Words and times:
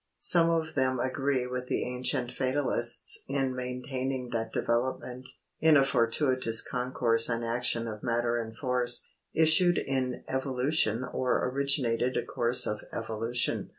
Some 0.17 0.49
of 0.49 0.73
them 0.73 0.99
agree 0.99 1.45
with 1.45 1.67
the 1.67 1.83
ancient 1.83 2.31
Fatalists 2.31 3.23
in 3.27 3.53
maintaining 3.55 4.31
that 4.31 4.51
development, 4.51 5.29
in 5.59 5.77
a 5.77 5.83
fortuitous 5.83 6.59
concourse 6.63 7.29
and 7.29 7.45
action 7.45 7.87
of 7.87 8.01
matter 8.01 8.39
and 8.41 8.57
force, 8.57 9.05
issued 9.35 9.77
in 9.77 10.23
evolution 10.27 11.03
or 11.03 11.47
originated 11.51 12.17
a 12.17 12.25
course 12.25 12.65
of 12.65 12.81
evolution. 12.91 13.69